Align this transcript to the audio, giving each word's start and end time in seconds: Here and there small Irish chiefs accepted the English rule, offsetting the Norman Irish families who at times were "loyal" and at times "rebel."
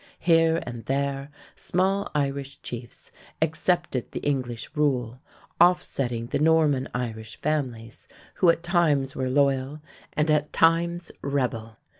Here 0.17 0.63
and 0.65 0.83
there 0.85 1.29
small 1.55 2.09
Irish 2.15 2.59
chiefs 2.63 3.11
accepted 3.39 4.11
the 4.13 4.19
English 4.21 4.67
rule, 4.73 5.21
offsetting 5.59 6.25
the 6.25 6.39
Norman 6.39 6.87
Irish 6.95 7.39
families 7.39 8.07
who 8.37 8.49
at 8.49 8.63
times 8.63 9.15
were 9.15 9.29
"loyal" 9.29 9.79
and 10.13 10.31
at 10.31 10.51
times 10.51 11.11
"rebel." 11.21 11.77